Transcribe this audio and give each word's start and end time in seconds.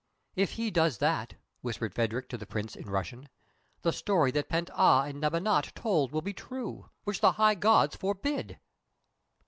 "If 0.35 0.53
he 0.53 0.71
does 0.71 0.97
that," 0.97 1.35
whispered 1.61 1.93
Phadrig 1.93 2.27
to 2.29 2.37
the 2.39 2.47
Prince 2.47 2.75
in 2.75 2.89
Russian, 2.89 3.29
"the 3.83 3.93
story 3.93 4.31
that 4.31 4.49
Pent 4.49 4.71
Ah 4.73 5.03
and 5.03 5.21
Neb 5.21 5.35
Anat 5.35 5.73
told 5.75 6.11
will 6.11 6.23
be 6.23 6.33
true 6.33 6.89
which 7.03 7.21
the 7.21 7.33
High 7.33 7.53
Gods 7.53 7.95
forbid!" 7.97 8.59